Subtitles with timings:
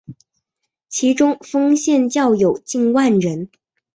[0.89, 3.51] 其中丰县教友近万人。